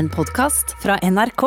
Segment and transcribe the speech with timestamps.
[0.00, 1.42] En podkast fra NRK.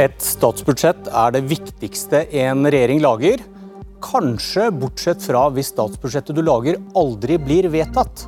[0.00, 3.44] Et statsbudsjett er det viktigste en regjering lager.
[4.00, 8.24] Kanskje bortsett fra hvis statsbudsjettet du lager aldri blir vedtatt.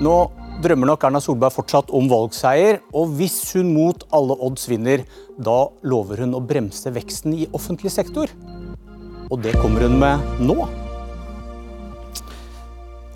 [0.00, 0.16] Nå
[0.64, 5.04] drømmer nok Erna Solberg fortsatt om valgseier, og hvis hun mot alle odds vinner,
[5.36, 8.32] da lover hun å bremse veksten i offentlig sektor.
[9.26, 10.54] Og det kommer hun med nå.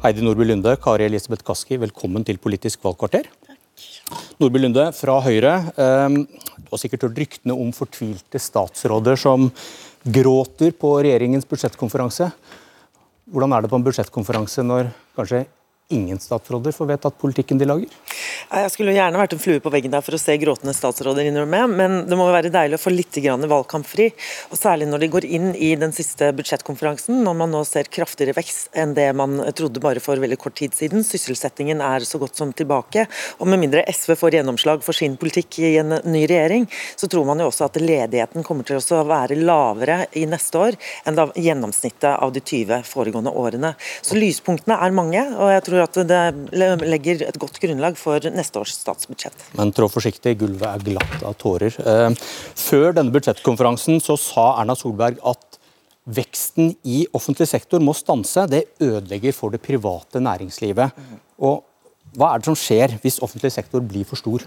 [0.02, 3.28] Heidi Nordby Lunde, Kari Elisabeth Kaski, velkommen til Politisk valgkvarter.
[4.40, 5.70] Nordby Lunde fra Høyre.
[5.76, 6.26] ehm,
[6.60, 9.50] Du har sikkert hørt ryktene om fortvilte statsråder som
[10.04, 12.32] gråter på regjeringens budsjettkonferanse.
[13.30, 15.46] Hvordan er det på en budsjettkonferanse når kanskje
[15.90, 17.92] ingen statsråder får vedtatt politikken de lager?
[18.50, 21.64] Jeg skulle gjerne vært en flue på veggen der for å se gråtende statsråder innrømme,
[21.70, 24.10] men det må være deilig å få litt valgkampfri.
[24.50, 28.36] Og Særlig når de går inn i den siste budsjettkonferansen, når man nå ser kraftigere
[28.36, 31.04] vekst enn det man trodde bare for veldig kort tid siden.
[31.06, 33.06] Sysselsettingen er så godt som tilbake.
[33.40, 37.26] Og med mindre SV får gjennomslag for sin politikk i en ny regjering, så tror
[37.28, 41.28] man jo også at ledigheten kommer til å være lavere i neste år enn da
[41.34, 43.74] gjennomsnittet av de 20 foregående årene.
[44.02, 46.20] Så lyspunktene er mange, og jeg tror at det
[46.86, 49.46] legger et godt grunnlag for neste års statsbudsjett.
[49.58, 51.76] Men trå forsiktig, gulvet er glatt av tårer.
[51.80, 52.10] Eh,
[52.60, 55.58] Før denne budsjettkonferansen så sa Erna Solberg at
[56.10, 58.46] veksten i offentlig sektor må stanse.
[58.50, 60.96] Det ødelegger for det private næringslivet.
[61.38, 61.62] Og
[62.16, 64.46] hva er det som skjer hvis offentlig sektor blir for stor?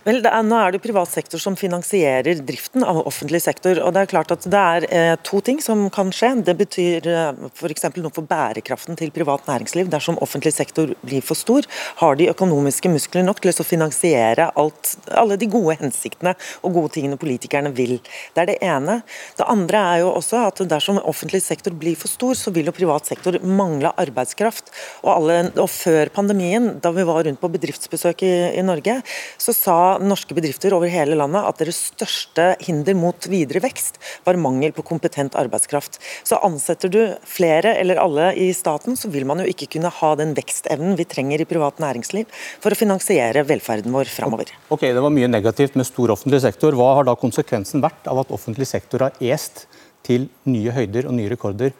[0.00, 3.76] Vel, er, nå er det privat sektor som finansierer driften av offentlig sektor.
[3.84, 6.30] og Det er klart at det er eh, to ting som kan skje.
[6.46, 7.84] Det betyr eh, f.eks.
[7.98, 9.90] noe for bærekraften til privat næringsliv.
[9.92, 11.68] Dersom offentlig sektor blir for stor,
[12.00, 16.32] har de økonomiske muskler nok til å finansiere alt, alle de gode hensiktene
[16.64, 17.98] og gode tingene politikerne vil.
[18.32, 19.02] Det er det ene.
[19.36, 22.76] Det andre er jo også at dersom offentlig sektor blir for stor, så vil jo
[22.76, 24.72] privat sektor mangle arbeidskraft.
[25.04, 29.00] Og, alle, og Før pandemien, da vi var rundt på bedriftsbesøk i, i Norge,
[29.38, 34.38] så sa norske bedrifter over hele landet at deres største hinder mot videre vekst var
[34.40, 36.00] mangel på kompetent arbeidskraft.
[36.26, 40.14] Så ansetter du flere eller alle i staten, så vil man jo ikke kunne ha
[40.18, 42.30] den vekstevnen vi trenger i privat næringsliv
[42.62, 44.52] for å finansiere velferden vår framover.
[44.70, 46.74] Ok, Det var mye negativt med stor offentlig sektor.
[46.76, 49.66] Hva har da konsekvensen vært av at offentlig sektor har est
[50.06, 51.74] til nye høyder og nye rekorder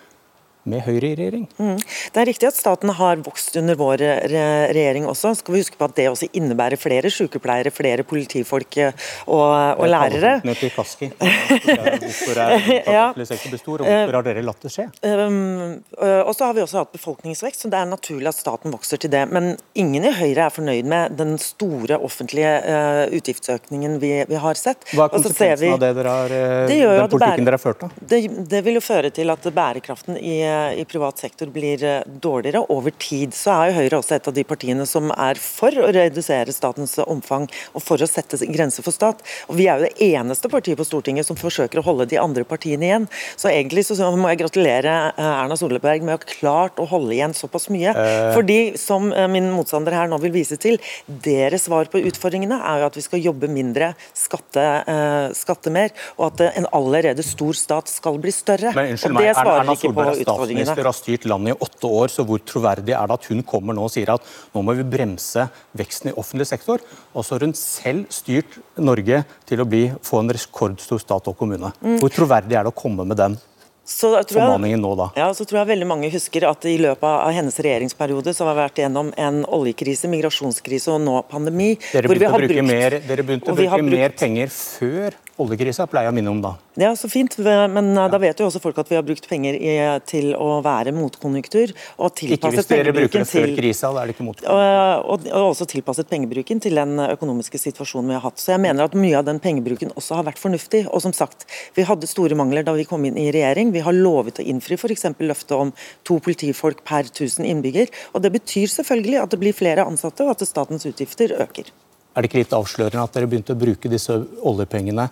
[0.69, 1.47] med Høyre i regjering?
[1.59, 1.79] Mm.
[2.15, 5.33] Det er riktig at staten har vokst under vår regjering også.
[5.39, 9.87] Skal vi huske på at Det også innebærer flere sykepleiere, flere politifolk eh, og, og
[9.89, 10.39] lærere.
[10.61, 11.11] Til Kaski.
[11.21, 14.87] Hvorfor er sektor stor, og hvorfor har dere latt det skje?
[15.05, 19.01] Um, og så har vi også hatt befolkningsvekst, så det er naturlig at staten vokser
[19.01, 19.23] til det.
[19.33, 24.61] Men ingen i Høyre er fornøyd med den store offentlige uh, utgiftsøkningen vi, vi har
[24.61, 24.85] sett.
[24.93, 26.37] Hva er konsekvensen vi, av det dere har,
[26.71, 27.85] Det den politikken dere har ført?
[27.85, 28.07] da?
[28.13, 30.41] Det, det vil jo føre til at bærekraften i,
[30.81, 33.35] i privat sektor blir eh, dårligere over tid.
[33.37, 36.97] Så er jo Høyre også et av de partiene som er for å redusere statens
[37.05, 39.23] omfang og for å sette grenser for stat.
[39.49, 42.45] Og Vi er jo det eneste partiet på Stortinget som forsøker å holde de andre
[42.49, 43.09] partiene igjen.
[43.37, 47.15] Så egentlig så må jeg gratulere eh, Erna Solberg med å ha klart å holde
[47.17, 47.93] igjen såpass mye.
[48.35, 52.83] Fordi, som eh, min motstander her nå vil vise til, deres svar på utfordringene er
[52.83, 57.23] jo at vi skal jobbe mindre, skatte, eh, skatte mer, og at eh, en allerede
[57.27, 58.73] stor stat skal bli større.
[58.77, 60.25] Men unnskyld og det er- svarer Erna ikke på Solberg.
[60.49, 63.77] Statsminister har styrt landet i åtte år, så hvor troverdig er det at hun kommer
[63.77, 64.25] nå og sier at
[64.55, 66.81] nå må vi bremse veksten i offentlig sektor?
[67.15, 71.39] Og så har hun selv styrt Norge til å bli, få en rekordstor stat og
[71.39, 71.73] kommune.
[71.83, 72.01] Mm.
[72.01, 73.39] Hvor troverdig er det å komme med den
[73.85, 75.11] Så tror jeg- nå?
[75.17, 78.55] Ja, så tror jeg veldig mange husker at i løpet av hennes regjeringsperiode så har
[78.55, 81.77] vi vært gjennom en oljekrise, migrasjonskrise og nå pandemi.
[81.93, 85.13] Dere hvor vi begynte brukt- mer, dere begynte å bruke brukt, mer penger før
[85.43, 86.53] oljekrisa, pleier jeg å minne om da.
[86.77, 87.37] Det er så fint.
[87.41, 89.75] Men uh, da vet jo også folk at vi har brukt penger i,
[90.09, 91.75] til å være motkonjunktur.
[91.99, 94.55] Og Ikke hvis tilpasset dere bruker det før krisa, da er det ikke motkonjunktur.
[94.55, 98.41] og, og, og også tilpasset pengebruken til den økonomiske situasjonen vi har hatt.
[98.43, 100.85] Så jeg mener at mye av den pengebruken også har vært fornuftig.
[100.91, 101.47] Og som sagt,
[101.77, 103.75] vi hadde store mangler da vi kom inn i regjering.
[103.75, 105.09] Vi har lovet å innfri f.eks.
[105.19, 105.75] løftet om
[106.07, 107.93] to politifolk per 1000 innbygger.
[108.15, 111.71] Og det betyr selvfølgelig at det blir flere ansatte, og at statens utgifter øker.
[112.11, 114.17] Er det ikke litt avslørende at dere begynte å bruke disse
[114.47, 115.07] oljepengene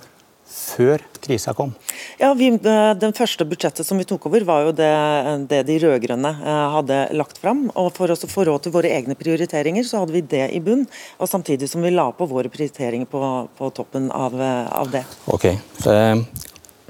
[0.49, 1.75] før krisa kom?
[2.19, 5.79] Ja, vi, eh, Den første budsjettet som vi tok over, var jo det, det de
[5.79, 7.71] rød-grønne eh, hadde lagt fram.
[7.77, 10.87] Og For å få råd til våre egne prioriteringer, så hadde vi det i bunn.
[11.19, 13.23] Og Samtidig som vi la på våre prioriteringer på,
[13.59, 15.05] på toppen av, eh, av det.
[15.27, 15.45] Ok.
[15.45, 16.23] Eh,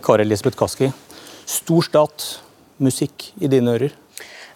[0.03, 0.93] Kari Elisabeth Kaski,
[1.47, 2.29] stor stat,
[2.79, 3.97] musikk i dine ører?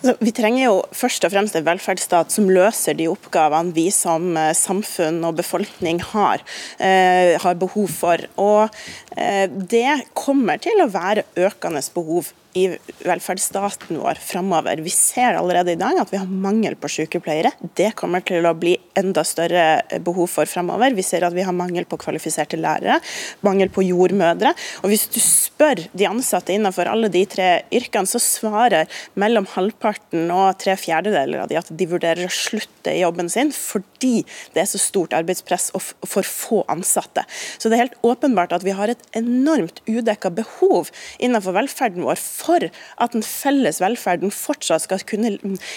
[0.02, 4.32] Altså, vi trenger jo først og fremst en velferdsstat som løser de oppgavene vi som
[4.34, 6.42] eh, samfunn og befolkning har,
[6.82, 8.24] eh, har behov for.
[8.42, 8.66] Og
[9.14, 12.66] eh, det kommer til å være økende behov i
[13.06, 14.82] velferdsstaten vår framover.
[14.82, 17.54] Vi ser allerede i dag at vi har mangel på sykepleiere.
[17.78, 20.94] Det kommer til å bli enda større behov for fremover.
[20.96, 22.98] Vi ser at vi har mangel på kvalifiserte lærere,
[23.46, 24.54] mangel på jordmødre.
[24.82, 30.30] Og Hvis du spør de ansatte innenfor alle de tre yrkene, så svarer mellom halvparten
[30.34, 34.22] og tre fjerdedeler av de at de vurderer å slutte i jobben sin fordi
[34.54, 37.24] det er så stort arbeidspress og for få ansatte.
[37.58, 40.90] Så det er helt åpenbart at vi har et enormt udekka behov
[41.22, 45.36] innenfor velferden vår for at den felles velferden fortsatt skal kunne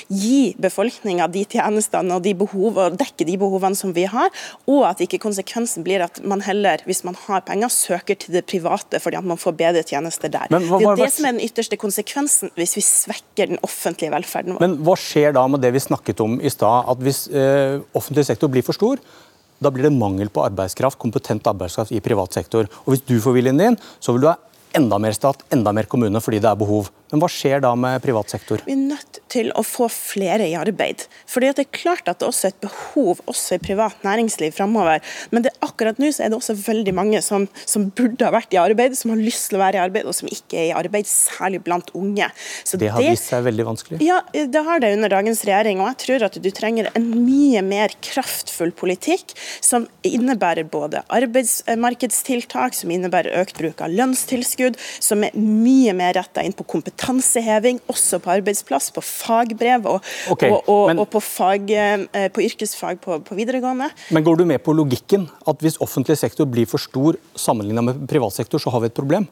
[0.09, 4.31] gi befolkninga de tjenestene og de behov, og dekke de behovene som vi har,
[4.68, 8.46] og at ikke konsekvensen blir at man heller, hvis man har penger, søker til det
[8.50, 10.50] private fordi at man får bedre tjenester der.
[10.54, 14.13] Men, hva, det er det som er den ytterste konsekvensen hvis vi svekker den offentlige
[14.13, 14.66] velferden vår.
[14.66, 18.25] Men hva skjer da med det vi snakket om i stad, at hvis eh, offentlig
[18.28, 19.02] sektor blir for stor,
[19.63, 22.68] da blir det mangel på arbeidskraft, kompetent arbeidskraft i privat sektor.
[22.84, 24.36] Og Hvis du får viljen din, så vil du ha
[24.75, 26.92] enda mer stat, enda mer kommune fordi det er behov.
[27.13, 28.62] Men hva skjer da med privat sektor?
[28.66, 31.06] Vi er nødt til å få flere i arbeid.
[31.30, 35.04] Fordi Det er klart at det også er et behov også i privat næringsliv framover.
[35.31, 38.56] Men det, akkurat nå så er det også veldig mange som, som, burde ha vært
[38.56, 40.74] i arbeid, som har lyst til å være i arbeid, og som ikke er i
[40.75, 42.28] arbeid, særlig blant unge.
[42.66, 44.01] Så det har det, vist seg veldig vanskelig?
[44.04, 45.84] Ja, det har det under dagens regjering.
[45.84, 52.75] Og jeg tror at du trenger en mye mer kraftfull politikk som innebærer både arbeidsmarkedstiltak,
[52.81, 57.80] som innebærer økt bruk av lønnstilskudd, som er mye mer retta inn på kompetanse kompetanseheving
[57.92, 62.44] også på arbeidsplass, på fagbrev og, okay, og, og, men, og på, fag, eh, på,
[62.45, 63.89] yrkesfag på, på, videregående.
[64.12, 68.06] Men går du med på logikken at hvis offentlig sektor blir for stor sammenlignet med
[68.09, 69.27] privat sektor, så har vi et problem?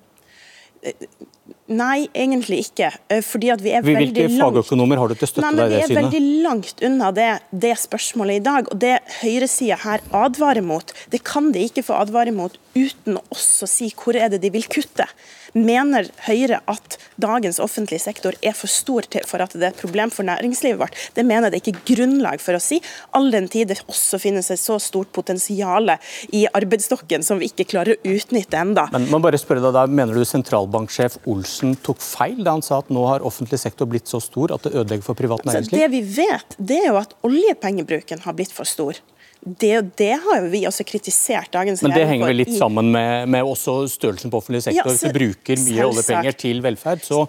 [1.71, 2.89] Nei, egentlig ikke.
[3.07, 4.41] Eh, fordi at vi er Hvilke veldig langt...
[4.41, 5.93] fagøkonomer har du til støtte deg i det synet?
[5.93, 7.29] Vi er veldig langt unna det,
[7.65, 8.67] det spørsmålet i dag.
[8.73, 13.67] Og det høyresida her advarer mot, det kan de ikke få advare mot uten også
[13.67, 15.07] å si hvor er det de vil kutte.
[15.53, 20.09] Mener Høyre at dagens offentlige sektor er for stor for at det er et problem
[20.13, 20.97] for næringslivet vårt?
[21.13, 22.79] Det mener jeg det ikke er grunnlag for å si,
[23.13, 25.93] all den tid det også finnes et så stort potensial
[26.33, 28.87] i arbeidsstokken som vi ikke klarer å utnytte enda.
[28.95, 32.81] Men man bare spørre deg der, Mener du sentralbanksjef Olsen tok feil da han sa
[32.83, 35.79] at nå har offentlig sektor blitt så stor at det ødelegger for privat næringsliv?
[35.79, 38.99] Det vi vet, det er jo at oljepengebruken har blitt for stor.
[39.43, 41.91] Det, det, har jo vi også kritisert dagens regjering for.
[41.91, 44.87] Men det henger vel litt sammen med, med også størrelsen på offentlig sektor.
[44.87, 47.25] Ja, så, du bruker mye oljepenger til velferd, så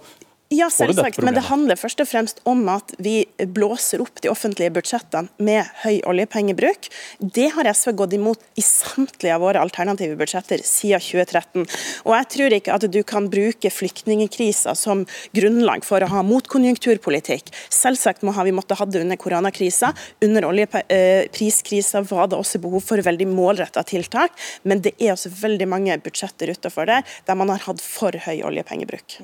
[0.54, 3.24] ja, selvsagt, men det handler først og fremst om at vi
[3.56, 6.88] blåser opp de offentlige budsjettene med høy oljepengebruk.
[7.18, 11.66] Det har SV gått imot i samtlige av våre alternative budsjetter siden 2013.
[12.04, 15.04] Og jeg tror ikke at du kan bruke flyktningkrisa som
[15.36, 17.50] grunnlag for å ha motkonjunkturpolitikk.
[17.72, 19.92] Selvsagt må ha vi måttet ha det under koronakrisa.
[20.24, 25.68] Under oljepriskrisa var det også behov for veldig målretta tiltak, men det er også veldig
[25.70, 29.18] mange budsjetter utenfor der der man har hatt for høy oljepengebruk.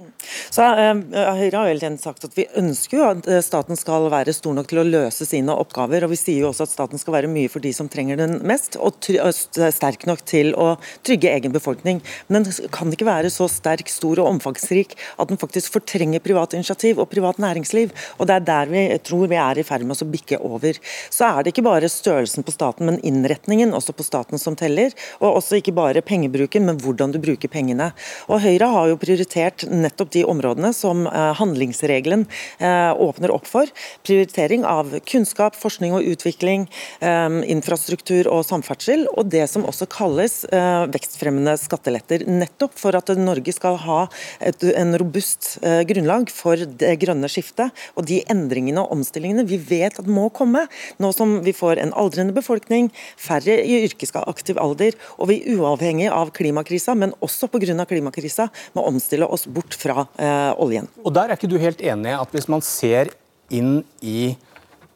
[0.51, 4.07] Så, um Høyre har hele tiden sagt at vi ønsker jo at eh, staten skal
[4.13, 6.07] være stor nok til å løse sine oppgaver.
[6.07, 8.39] og Vi sier jo også at staten skal være mye for de som trenger den
[8.47, 10.73] mest, og sterk nok til å
[11.07, 12.01] trygge egen befolkning.
[12.33, 16.57] Men den kan ikke være så sterk, stor og omfangsrik at den faktisk fortrenger privat
[16.57, 17.93] initiativ og privat næringsliv.
[18.19, 20.81] og Det er der vi tror vi er i ferd med å bikke over.
[21.13, 24.97] Så er det ikke bare størrelsen på staten, men innretningen også på staten som teller.
[25.21, 27.93] Og også ikke bare pengebruken, men hvordan du bruker pengene.
[28.31, 32.27] Og Høyre har jo prioritert nettopp de områdene som Eh, handlingsregelen
[32.59, 33.71] eh, åpner opp for.
[34.07, 36.69] Prioritering av kunnskap, forskning og utvikling,
[37.01, 42.23] eh, infrastruktur og samferdsel, og det som også kalles vekstfremmende skatteletter.
[42.29, 44.01] Nettopp for at Norge skal ha
[44.45, 45.57] et en robust
[45.89, 50.67] grunnlag for det grønne skiftet og de endringene og omstillingene vi vet at må komme.
[51.03, 56.33] Nå som vi får en aldrende befolkning, færre i yrkesaktiv alder, og vi uavhengig av
[56.37, 57.85] klimakrisa, men også pga.
[57.87, 60.90] klimakrisa, må omstille oss bort fra eh, oljen.
[61.05, 63.13] Og Der er ikke du helt enig at hvis man ser
[63.51, 64.37] inn i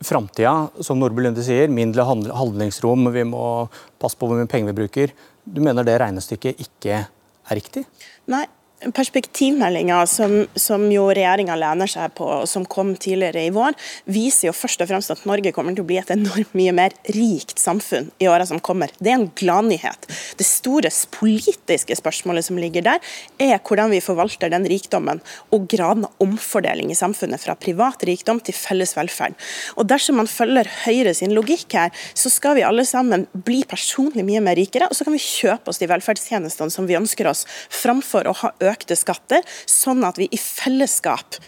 [0.05, 3.45] framtida, som Nordby Lunde sier, mindre handlingsrom, vi må
[4.03, 5.15] passe på hvor mye penger vi bruker.
[5.45, 7.85] Du mener det regnestykket ikke er riktig?
[8.31, 8.45] Nei,
[8.93, 13.77] Perspektivmeldinga som, som, jo regjeringa lener seg på, og som kom tidligere i vår,
[14.11, 16.97] viser jo først og fremst at Norge kommer til å bli et enormt mye mer
[17.15, 18.93] rikt samfunn i åra som kommer.
[18.99, 20.09] Det er en gladnyhet.
[20.37, 23.01] Det store politiske spørsmålet som ligger der,
[23.41, 25.23] er hvordan vi forvalter den rikdommen
[25.55, 29.39] og graden av omfordeling i samfunnet fra privat rikdom til felles velferd.
[29.79, 34.25] Og Dersom man følger Høyre sin logikk her, så skal vi alle sammen bli personlig
[34.27, 37.45] mye mer rikere, og så kan vi kjøpe oss de velferdstjenestene som vi ønsker oss,
[37.73, 41.39] framfor å ha økt økte skatter, sånn at vi i fellesskap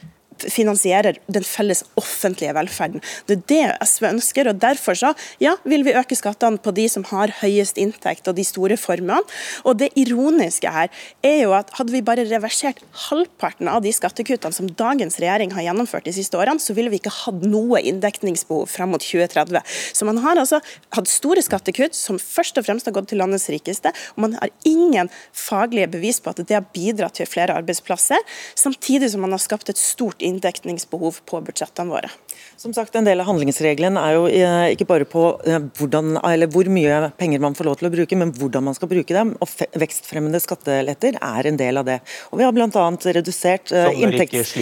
[0.44, 3.02] finansierer den felles offentlige velferden.
[3.26, 4.50] Det er det SV ønsker.
[4.50, 5.12] og Derfor så,
[5.42, 9.22] ja, vil vi øke skattene på de som har høyest inntekt og de store formuene.
[9.64, 10.90] Og det ironiske her
[11.24, 15.68] er jo at hadde vi bare reversert halvparten av de skattekuttene som dagens regjering har
[15.68, 19.62] gjennomført de siste årene, så ville vi ikke hatt noe inndekningsbehov fram mot 2030.
[19.96, 20.60] Så man har altså
[20.96, 24.52] hatt store skattekutt som først og fremst har gått til landets rikeste, og man har
[24.68, 28.20] ingen faglige bevis på at det har bidratt til flere arbeidsplasser,
[28.58, 32.10] samtidig som man har skapt et stort inndekningsbehov på budsjettene våre.
[32.56, 36.16] Som sagt, En del av handlingsregelen er jo eh, ikke bare på eh, hvordan,
[36.52, 39.34] hvor mye penger man får lov til å bruke, men hvordan man skal bruke dem.
[39.44, 41.98] og Vekstfremmende skatteletter er en del av det.
[42.30, 42.68] Og Vi har bl.a.
[43.18, 44.54] redusert uh, inntekts...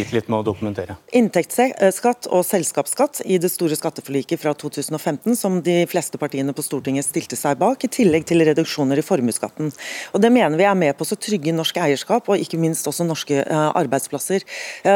[1.14, 7.06] inntektsskatt og selskapsskatt i det store skatteforliket fra 2015, som de fleste partiene på Stortinget
[7.06, 9.70] stilte seg bak, i tillegg til reduksjoner i formuesskatten.
[10.24, 13.44] Det mener vi er med på å trygge norsk eierskap og ikke minst også norske
[13.44, 14.44] arbeidsplasser.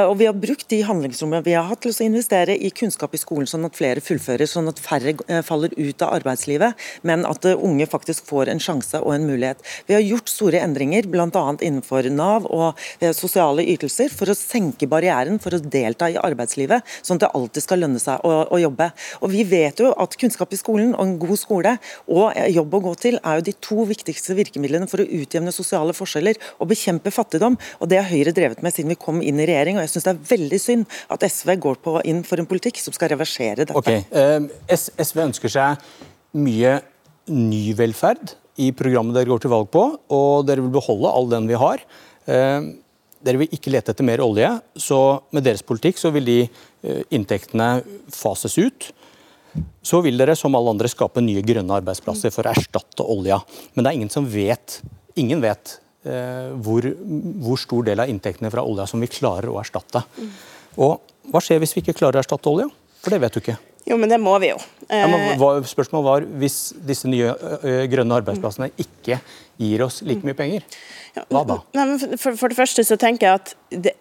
[0.08, 3.14] Og Vi har brukt de handlingsrommene vi har hatt til å investere i kunnskap kunnskap
[3.14, 7.25] i skolen, sånn at flere fullfører, sånn at færre eh, faller ut av arbeidslivet, men
[7.26, 9.60] at eh, unge faktisk får en sjanse og en mulighet.
[9.87, 11.28] Vi har gjort store endringer, bl.a.
[11.60, 16.84] innenfor Nav og eh, sosiale ytelser, for å senke barrieren for å delta i arbeidslivet,
[17.02, 18.90] sånn at det alltid skal lønne seg å, å jobbe.
[19.22, 21.76] Og Vi vet jo at kunnskap i skolen og en god skole
[22.08, 25.94] og jobb å gå til er jo de to viktigste virkemidlene for å utjevne sosiale
[25.96, 27.58] forskjeller og bekjempe fattigdom.
[27.78, 29.76] og Det har Høyre drevet med siden vi kom inn i regjering.
[29.76, 32.83] og jeg synes Det er veldig synd at SV går inn for en politikk politikk
[32.83, 33.77] som skal reversere dette.
[33.79, 34.05] Okay.
[34.11, 35.88] Eh, SV ønsker seg
[36.38, 36.79] mye
[37.31, 41.49] ny velferd i programmet dere går til valg på, og dere vil beholde all den
[41.49, 41.83] vi har.
[42.27, 42.71] Eh,
[43.25, 47.03] dere vil ikke lete etter mer olje, så med deres politikk så vil de eh,
[47.15, 47.79] inntektene
[48.15, 48.91] fases ut.
[49.83, 53.41] Så vil dere som alle andre skape nye grønne arbeidsplasser for å erstatte olja.
[53.75, 54.81] Men det er ingen som vet,
[55.19, 55.79] ingen vet
[56.62, 56.85] hvor,
[57.43, 60.05] hvor stor del av inntektene fra olja som vi klarer å erstatte.
[60.79, 62.68] Og hva skjer hvis vi ikke klarer å erstatte olje?
[63.02, 63.58] For det vet du ikke.
[63.88, 64.58] Jo, men det må vi jo.
[64.90, 67.32] Ja, men spørsmålet var hvis disse nye
[67.88, 69.20] grønne arbeidsplassene ikke
[69.61, 70.66] gir oss like mye penger,
[71.32, 71.56] hva da?
[72.20, 73.54] For, for det første så tenker jeg at
[73.87, 73.94] det,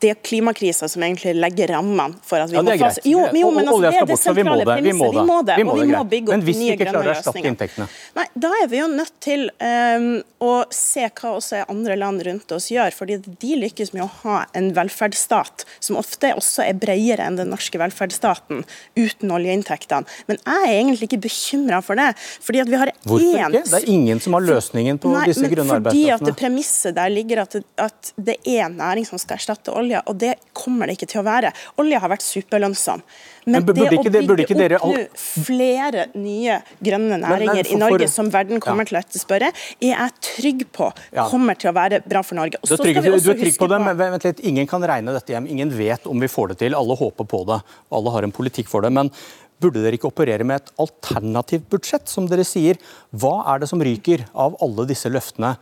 [0.00, 3.24] det er klimakrisa som egentlig legger rammene for at vi ja, det må fase jo,
[3.34, 5.14] jo, men altså, det er det sentrale premisset.
[5.16, 5.56] Vi må det.
[5.58, 7.88] Vi må, og vi må bygge opp nye grønne løsninger.
[8.18, 10.08] Nei, Da er vi jo nødt til um,
[10.44, 12.94] å se hva også andre land rundt oss gjør.
[12.94, 17.50] fordi de lykkes med å ha en velferdsstat som ofte også er bredere enn den
[17.50, 18.62] norske velferdsstaten,
[18.98, 20.06] uten oljeinntektene.
[20.30, 22.12] Men jeg er egentlig ikke bekymra for det.
[22.44, 23.64] fordi at vi har Hvorfor ikke?
[23.66, 25.90] Det er ingen som har løsningen på Nei, disse grønne arbeidsplassene.
[25.90, 29.87] Fordi at det premisset der ligger at, at det er næring som skal erstatte olje
[29.88, 31.52] olje, og det kommer det ikke til å være.
[31.80, 33.02] Olje har vært superlønnsom.
[33.48, 34.80] Men, men det å bygge dere...
[34.84, 38.90] opp nå flere nye grønne næringer men, men, for, i Norge som verden kommer ja.
[38.90, 40.90] til å etterspørre, er jeg trygg på
[41.32, 42.60] kommer til å være bra for Norge.
[42.68, 45.32] Skal vi også du er trygg på det, men vent litt, Ingen kan regne dette
[45.32, 45.48] hjem.
[45.50, 46.76] Ingen vet om vi får det til.
[46.76, 47.60] Alle håper på det,
[47.94, 48.92] alle har en politikk for det.
[48.94, 49.12] men
[49.58, 52.78] Burde dere ikke operere med et alternativt budsjett, som dere sier?
[53.10, 55.56] Hva er det som ryker av alle disse løftene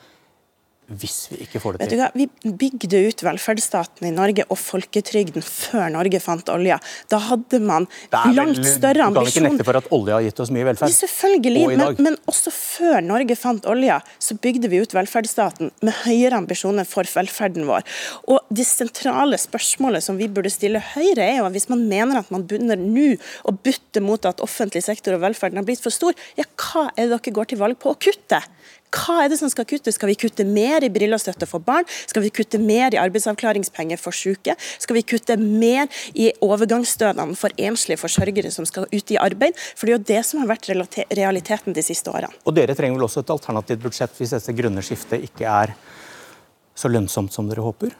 [0.86, 1.98] hvis vi ikke får det til.
[1.98, 2.26] Hva, vi
[2.60, 6.78] bygde ut velferdsstaten i Norge og folketrygden før Norge fant olja.
[7.10, 7.88] Da hadde man
[8.36, 9.10] langt større ambisjon.
[9.10, 10.94] Du kan ikke nekte for at olja har gitt oss mye velferd?
[10.94, 16.38] Selvfølgelig, men, men, også før Norge fant olja, så bygde vi ut velferdsstaten med høyere
[16.38, 17.86] ambisjoner for velferden vår.
[18.30, 22.20] Og Det sentrale spørsmålet som vi burde stille Høyre, er jo at hvis man mener
[22.20, 23.16] at man begynner nå
[23.48, 27.08] å bytte mot at offentlig sektor og velferden har blitt for stor, ja, hva er
[27.08, 28.40] det dere går til valg på å kutte?
[28.94, 29.96] Hva er det som skal kuttes?
[29.96, 31.86] Skal vi kutte mer i brillestøtte for barn?
[32.06, 34.56] Skal vi kutte mer i arbeidsavklaringspenger for syke?
[34.82, 39.58] Skal vi kutte mer i overgangsstønaden for enslige forsørgere som skal ut i arbeid?
[39.74, 40.70] For det er jo det som har vært
[41.16, 42.32] realiteten de siste årene.
[42.46, 45.76] Og dere trenger vel også et alternativt budsjett hvis dette grønne skiftet ikke er
[46.76, 47.92] så lønnsomt som dere håper?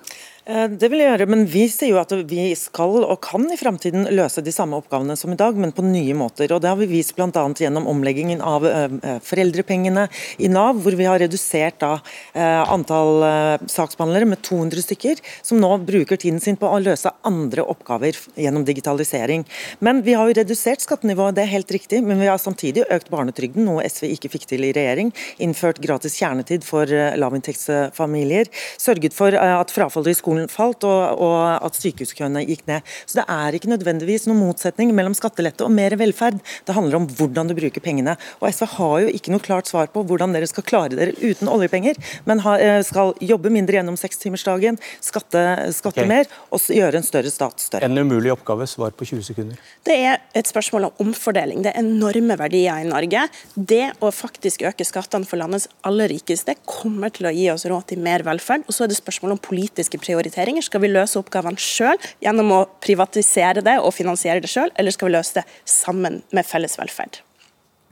[0.47, 3.59] Eh, det vil jeg gjøre, men vi sier jo at vi skal og kan i
[3.59, 6.53] framtiden løse de samme oppgavene som i dag, men på nye måter.
[6.55, 7.31] Og Det har vi vist bl.a.
[7.35, 10.07] gjennom omleggingen av eh, eh, foreldrepengene
[10.39, 11.97] i Nav, hvor vi har redusert da
[12.37, 13.25] antall
[13.71, 18.65] saksbehandlere med 200 stykker, som nå bruker tiden sin på å løse andre oppgaver gjennom
[18.67, 19.45] digitalisering.
[19.85, 23.11] Men vi har jo redusert skattenivået, det er helt riktig, men vi har samtidig økt
[23.13, 25.13] barnetrygden, noe SV ikke fikk til i regjering.
[25.43, 28.53] Innført gratis kjernetid for lavinntektsfamilier.
[28.81, 32.85] Sørget for at frafallet i skolen skolen falt og, og at sykehuskøene gikk ned.
[33.07, 36.39] Så Det er ikke nødvendigvis noen motsetning mellom skattelette og mer velferd.
[36.67, 38.17] Det handler om hvordan du bruker pengene.
[38.41, 41.49] Og SV har jo ikke noe klart svar på hvordan dere skal klare dere uten
[41.49, 45.43] oljepenger, men eh, skal jobbe mindre gjennom sekstimersdagen, skatte,
[45.77, 46.09] skatte okay.
[46.09, 47.87] mer og gjøre en større stat større.
[47.87, 49.61] En umulig oppgave, svar på 20 sekunder.
[49.87, 51.63] Det er et spørsmål om omfordeling.
[51.65, 53.27] Det er enorme verdier i Norge.
[53.55, 57.91] Det å faktisk øke skattene for landets aller rikeste kommer til å gi oss råd
[57.93, 58.67] til mer velferd.
[58.67, 60.63] Og så er det spørsmål om politiske prioriteringer prioriteringer.
[60.63, 65.11] Skal vi løse oppgavene sjøl gjennom å privatisere det og finansiere det sjøl, eller skal
[65.11, 67.21] vi løse det sammen med felles velferd?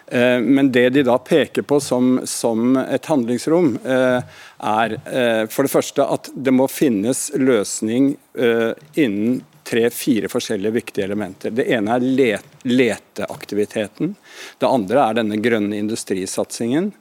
[0.08, 4.22] Eh, men det de da peker på som, som et handlingsrom, eh,
[4.60, 11.54] er eh, for det første at det må finnes løsning innen tre-fire forskjellige viktige elementer.
[11.56, 14.12] Det ene er leteaktiviteten.
[14.60, 16.92] Det andre er denne grønne industrisatsingen.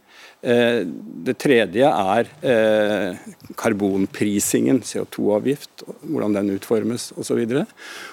[0.44, 0.82] Eh,
[1.24, 3.20] det tredje er eh,
[3.56, 7.40] karbonprisingen, CO2-avgift, hvordan den utformes osv.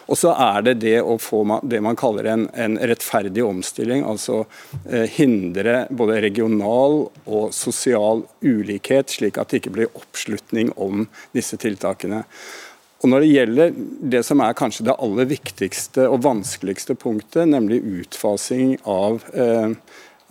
[0.08, 4.06] Og så er det det å få det man kaller en, en rettferdig omstilling.
[4.08, 4.46] Altså
[4.86, 11.60] eh, hindre både regional og sosial ulikhet, slik at det ikke blir oppslutning om disse
[11.60, 12.24] tiltakene.
[13.02, 13.80] Og Når det gjelder
[14.14, 19.74] det som er kanskje det aller viktigste og vanskeligste punktet, nemlig utfasing av eh,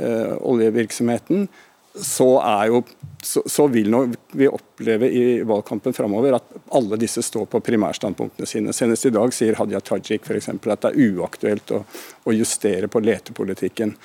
[0.00, 1.50] oljevirksomheten,
[1.94, 2.82] så, jo,
[3.22, 3.94] så, så vil
[4.32, 8.74] vi oppleve i valgkampen framover at alle disse står på primærstandpunktene sine.
[8.76, 10.52] Senest i dag sier Hadia Tajik f.eks.
[10.54, 11.82] at det er uaktuelt å,
[12.24, 13.96] å, justere på letepolitikken.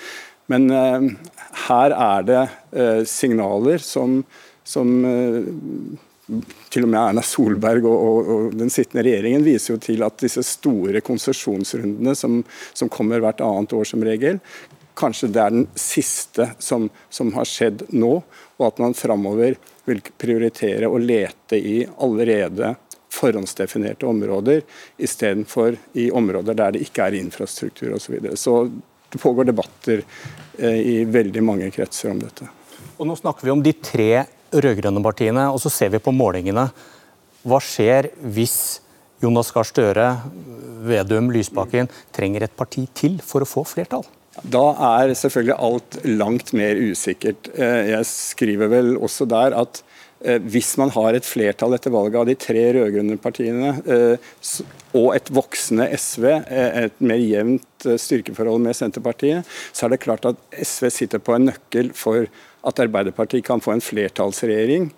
[0.49, 1.07] Men eh,
[1.67, 2.41] her er det
[2.73, 4.19] eh, signaler som,
[4.65, 5.47] som eh,
[6.73, 10.17] til og med Erna Solberg og, og, og, den sittende regjeringen viser jo til at
[10.25, 12.39] disse store konsesjonsrundene som,
[12.73, 14.41] som kommer hvert annet år som regel,
[14.97, 18.17] kanskje det er den siste som, som har skjedd nå,
[18.57, 22.75] og at man framover vil prioritere å lete i allerede
[23.15, 24.63] forhåndsdefinerte områder,
[24.97, 28.05] istedenfor i områder der det ikke er infrastruktur osv.
[28.05, 28.37] Så, videre.
[28.39, 28.55] så
[29.11, 30.03] det pågår debatter
[30.57, 32.47] eh, i veldig mange kretser om dette.
[32.97, 36.67] Og Nå snakker vi om de tre rød-grønne partiene, og så ser vi på målingene.
[37.45, 38.81] Hva skjer hvis
[39.23, 40.09] Jonas Gahr Støre,
[40.85, 44.05] Vedum, Lysbakken trenger et parti til for å få flertall?
[44.43, 44.63] Da
[44.99, 47.49] er selvfølgelig alt langt mer usikkert.
[47.55, 49.79] Eh, jeg skriver vel også der at
[50.25, 54.33] eh, hvis man har et flertall etter valget av de tre rød-grønne partiene eh,
[54.97, 60.43] og et voksende SV, et mer jevnt styrkeforhold med Senterpartiet, så er det klart at
[60.59, 62.27] SV sitter på en nøkkel for
[62.65, 64.91] at Arbeiderpartiet kan få en flertallsregjering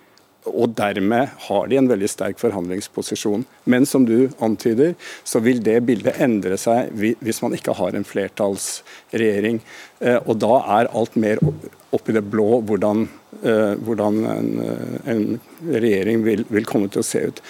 [0.47, 3.45] og dermed har de en veldig sterk forhandlingsposisjon.
[3.65, 4.95] Men som du antyder,
[5.27, 9.61] så vil det bildet endre seg hvis man ikke har en flertallsregjering.
[9.99, 13.07] Eh, og da er alt mer opp i det blå hvordan,
[13.41, 15.25] eh, hvordan en, eh, en,
[15.67, 17.41] regjering vil, vil komme til å se ut.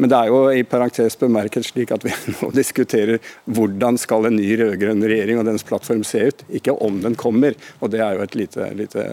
[0.00, 4.38] Men det er jo i parentes bemerket slik at vi nå diskuterer hvordan skal en
[4.38, 7.58] ny rød-grønn regjering og dens plattform se ut, ikke om den kommer.
[7.80, 9.08] Og det er jo et lite, lite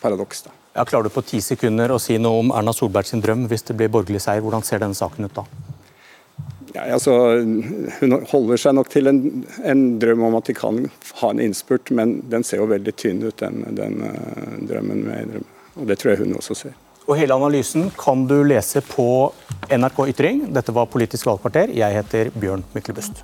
[0.00, 0.46] paradoks.
[0.48, 0.58] da.
[0.74, 3.76] Ja, klarer du på ti sekunder å si noe om Erna Solbergs drøm hvis det
[3.78, 4.42] blir borgerlig seier?
[4.42, 5.44] Hvordan ser denne saken ut da?
[6.74, 7.12] Ja, altså,
[8.00, 9.20] hun holder seg nok til en,
[9.62, 10.80] en, drøm om at de kan
[11.20, 15.04] ha en innspurt, men den ser jo veldig tynn ut, den, den uh, drømmen.
[15.06, 15.46] med drøm.
[15.78, 16.74] Og Det tror jeg hun også ser.
[17.06, 19.06] Og Hele analysen kan du lese på
[19.70, 20.44] NRK Ytring.
[20.58, 21.70] Dette var Politisk valgkvarter.
[21.70, 23.22] Jeg heter Bjørn Myklebust.